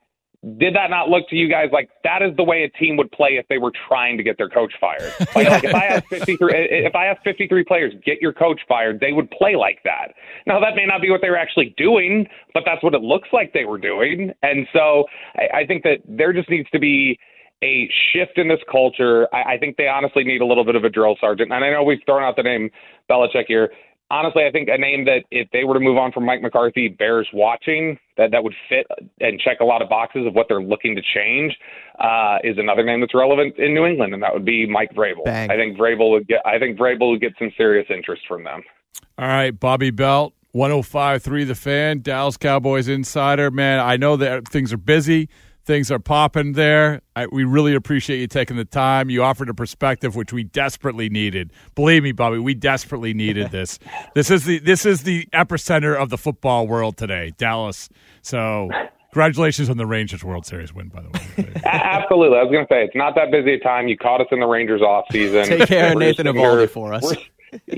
did 0.58 0.74
that 0.76 0.90
not 0.90 1.10
look 1.10 1.28
to 1.30 1.36
you 1.36 1.50
guys 1.50 1.68
like 1.74 1.90
that 2.06 2.22
is 2.22 2.34
the 2.38 2.44
way 2.44 2.64
a 2.64 2.70
team 2.78 2.96
would 2.96 3.12
play 3.12 3.32
if 3.32 3.46
they 3.50 3.58
were 3.58 3.74
trying 3.88 4.16
to 4.18 4.24
get 4.24 4.38
their 4.38 4.48
coach 4.48 4.74
fired? 4.80 5.14
Like, 5.36 5.50
like 5.50 5.64
if 5.66 5.76
I 5.76 5.86
asked 5.86 6.08
53, 6.08 6.54
if 6.54 6.96
I 6.96 7.08
asked 7.08 7.24
53 7.26 7.64
players 7.66 7.94
get 8.06 8.22
your 8.22 8.32
coach 8.32 8.62
fired, 8.68 9.02
they 9.02 9.12
would 9.12 9.30
play 9.32 9.58
like 9.58 9.80
that. 9.84 10.14
Now 10.48 10.60
that 10.62 10.76
may 10.76 10.86
not 10.86 11.02
be 11.02 11.10
what 11.10 11.22
they 11.22 11.30
were 11.30 11.38
actually 11.38 11.74
doing, 11.76 12.26
but 12.54 12.64
that's 12.66 12.82
what 12.82 12.94
it 12.94 13.02
looks 13.02 13.28
like 13.34 13.52
they 13.52 13.66
were 13.66 13.78
doing. 13.78 14.32
And 14.42 14.66
so 14.72 15.06
I, 15.36 15.60
I 15.60 15.66
think 15.66 15.84
that 15.84 15.98
there 16.08 16.32
just 16.32 16.50
needs 16.50 16.70
to 16.72 16.80
be 16.80 17.20
a 17.64 17.90
shift 18.14 18.38
in 18.38 18.48
this 18.48 18.60
culture. 18.72 19.28
I, 19.34 19.56
I 19.56 19.58
think 19.58 19.78
they 19.78 19.88
honestly 19.88 20.24
need 20.24 20.42
a 20.42 20.46
little 20.46 20.66
bit 20.66 20.76
of 20.76 20.84
a 20.84 20.90
drill 20.90 21.18
sergeant. 21.20 21.52
And 21.52 21.64
I 21.64 21.70
know 21.72 21.84
we've 21.84 22.00
thrown 22.06 22.24
out 22.24 22.36
the 22.36 22.44
name 22.44 22.70
Belichick 23.10 23.46
here 23.48 23.72
honestly, 24.12 24.44
I 24.46 24.52
think 24.52 24.70
a 24.70 24.78
name 24.78 25.06
that 25.06 25.24
if 25.32 25.50
they 25.52 25.64
were 25.64 25.76
to 25.76 25.80
move 25.80 25.98
on 25.98 26.12
from 26.12 26.26
Mike 26.26 26.42
McCarthy 26.42 26.88
bears 26.88 27.28
watching, 27.34 27.98
that 28.18 28.32
that 28.32 28.44
would 28.44 28.56
fit 28.68 28.88
and 29.20 29.40
check 29.40 29.60
a 29.60 29.66
lot 29.66 29.82
of 29.82 29.90
boxes 29.90 30.26
of 30.26 30.34
what 30.34 30.48
they're 30.50 30.62
looking 30.62 30.96
to 30.96 31.02
change, 31.14 31.56
uh, 32.00 32.38
is 32.44 32.58
another 32.58 32.84
name 32.84 33.00
that's 33.02 33.14
relevant 33.14 33.58
in 33.58 33.74
New 33.74 33.86
England, 33.86 34.14
and 34.14 34.24
that 34.24 34.34
would 34.34 34.46
be 34.46 34.66
Mike 34.68 34.94
Vrabel. 34.94 35.26
Bang. 35.26 35.50
I 35.52 35.56
think 35.56 35.78
Vrabel 35.78 36.12
would 36.12 36.28
get. 36.28 36.42
I 36.46 36.60
think 36.60 36.78
Vrabel 36.78 37.12
would 37.12 37.22
get 37.22 37.34
some 37.40 37.52
serious 37.58 37.88
interest 37.90 38.24
from 38.28 38.44
them. 38.44 38.64
All 39.18 39.28
right, 39.28 39.58
Bobby 39.58 39.92
Belt, 39.92 40.34
105.3 40.56 41.48
The 41.48 41.56
Fan, 41.56 42.02
Dallas 42.02 42.38
Cowboys 42.38 42.88
Insider. 42.88 43.52
Man, 43.52 43.80
I 43.80 43.98
know 43.98 44.16
that 44.18 44.48
things 44.48 44.74
are 44.74 44.78
busy. 44.78 45.30
Things 45.70 45.92
are 45.92 46.00
popping 46.00 46.54
there. 46.54 47.04
I, 47.16 47.28
we 47.28 47.44
really 47.44 47.76
appreciate 47.76 48.18
you 48.20 48.26
taking 48.26 48.58
the 48.58 48.66
time. 48.66 49.12
You 49.12 49.22
offered 49.22 49.50
a 49.50 49.54
perspective 49.54 50.16
which 50.16 50.34
we 50.34 50.44
desperately 50.44 51.10
needed. 51.10 51.54
Believe 51.76 52.02
me, 52.02 52.12
Bobby, 52.12 52.40
we 52.40 52.56
desperately 52.56 53.14
needed 53.14 53.52
this. 53.52 53.78
this 54.16 54.32
is 54.32 54.46
the 54.46 54.58
this 54.58 54.84
is 54.84 55.04
the 55.04 55.28
epicenter 55.32 55.96
of 55.96 56.10
the 56.10 56.18
football 56.18 56.66
world 56.66 56.98
today, 56.98 57.34
Dallas. 57.38 57.88
So, 58.24 58.72
congratulations 59.12 59.70
on 59.70 59.78
the 59.78 59.86
Rangers 59.86 60.24
World 60.24 60.48
Series 60.48 60.74
win, 60.74 60.88
by 60.88 61.04
the 61.04 61.10
way. 61.10 61.54
Absolutely, 61.66 62.40
I 62.40 62.42
was 62.42 62.52
going 62.52 62.66
to 62.66 62.74
say 62.74 62.84
it's 62.86 62.96
not 62.96 63.14
that 63.14 63.30
busy 63.30 63.54
a 63.54 63.60
time. 63.60 63.88
You 63.88 63.96
caught 63.96 64.22
us 64.22 64.28
in 64.32 64.40
the 64.40 64.48
Rangers 64.48 64.82
off 64.82 65.06
season. 65.12 65.46
Take 65.46 65.68
care 65.68 65.92
of 65.92 66.00
Nathan 66.00 66.26
sitting 66.26 66.34
Eovaldi 66.42 66.58
here- 66.62 66.68
for 66.68 66.96
us. 66.96 67.04
we're- 67.04 67.24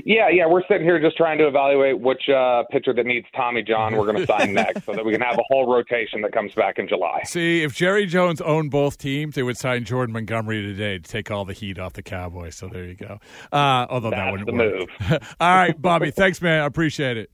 Yeah, 0.04 0.28
yeah, 0.30 0.46
we're 0.46 0.62
sitting 0.68 0.84
here 0.84 0.98
just 1.00 1.16
trying 1.16 1.38
to 1.38 1.46
evaluate 1.46 2.00
which 2.00 2.28
uh, 2.28 2.64
pitcher 2.70 2.92
that 2.94 3.06
needs 3.06 3.26
Tommy 3.34 3.62
John 3.62 3.96
we're 3.96 4.04
going 4.04 4.18
to 4.18 4.26
sign 4.26 4.52
next, 4.54 4.84
so 4.84 4.92
that 4.92 5.04
we 5.04 5.12
can 5.12 5.20
have 5.20 5.38
a 5.38 5.42
whole 5.48 5.72
rotation 5.72 6.20
that 6.22 6.32
comes 6.32 6.54
back 6.54 6.78
in 6.78 6.88
July. 6.88 7.20
See, 7.24 7.62
if 7.62 7.74
Jerry 7.74 8.06
Jones 8.06 8.40
owned 8.40 8.70
both 8.70 8.98
teams, 8.98 9.34
they 9.34 9.42
would 9.42 9.56
sign 9.56 9.84
Jordan 9.84 10.12
Montgomery 10.12 10.62
today 10.62 10.98
to 10.98 11.10
take 11.10 11.30
all 11.30 11.44
the 11.44 11.52
heat 11.52 11.78
off 11.78 11.92
the 11.92 12.02
Cowboys. 12.02 12.56
So 12.56 12.68
there 12.68 12.84
you 12.84 12.94
go. 12.94 13.18
Uh, 13.52 13.86
although 13.88 14.10
that 14.10 14.30
wouldn't 14.30 14.46
the 14.46 14.54
work. 14.54 14.90
move. 15.10 15.18
all 15.40 15.54
right, 15.54 15.80
Bobby. 15.80 16.10
Thanks, 16.10 16.40
man. 16.42 16.62
I 16.62 16.66
appreciate 16.66 17.16
it. 17.16 17.30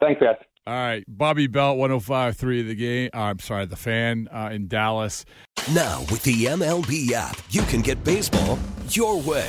Thanks, 0.00 0.20
guys. 0.20 0.36
All 0.64 0.74
right, 0.74 1.02
Bobby 1.08 1.48
Belt, 1.48 1.76
105.3 1.76 2.68
the 2.68 2.74
game. 2.76 3.10
Uh, 3.12 3.18
I'm 3.18 3.40
sorry, 3.40 3.66
the 3.66 3.74
fan 3.74 4.28
uh, 4.30 4.50
in 4.52 4.68
Dallas. 4.68 5.24
Now, 5.72 6.00
with 6.02 6.22
the 6.22 6.44
MLB 6.44 7.10
app, 7.12 7.36
you 7.50 7.62
can 7.62 7.80
get 7.80 8.04
baseball 8.04 8.60
your 8.90 9.20
way. 9.20 9.48